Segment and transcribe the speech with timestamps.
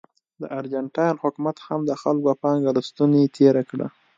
[0.41, 3.87] د ارجنټاین حکومت هم د خلکو پانګه له ستونې تېره کړه.